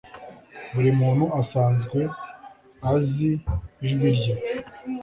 [0.73, 1.99] buri muntu asanzwe
[2.91, 3.29] azi
[3.87, 4.33] ijwi rye.